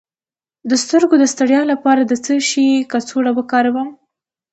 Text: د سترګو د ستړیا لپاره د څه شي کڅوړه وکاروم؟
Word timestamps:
د 0.69 0.71
سترګو 0.83 1.15
د 1.19 1.25
ستړیا 1.33 1.61
لپاره 1.71 2.01
د 2.05 2.13
څه 2.25 2.33
شي 2.49 2.67
کڅوړه 2.91 3.31
وکاروم؟ 3.35 3.89